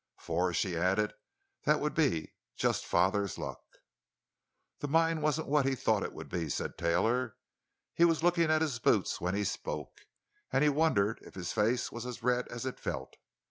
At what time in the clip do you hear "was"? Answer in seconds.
8.03-8.23, 11.91-12.07